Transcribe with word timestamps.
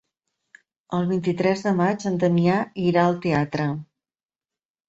El 0.99 1.03
vint-i-tres 1.11 1.61
de 1.67 1.73
maig 1.81 2.07
en 2.13 2.17
Damià 2.25 2.57
irà 2.87 3.05
al 3.11 3.21
teatre. 3.27 3.69